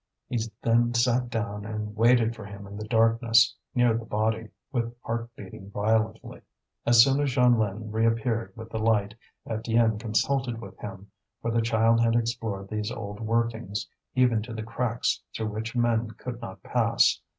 [0.27, 4.99] He then sat down and waited for him in the darkness, near the body, with
[5.03, 6.41] heart beating violently.
[6.87, 9.13] As soon as Jeanlin reappeared with the light,
[9.47, 11.11] Étienne consulted with him,
[11.43, 16.09] for the child had explored these old workings, even to the cracks through which men
[16.17, 17.21] could not pass.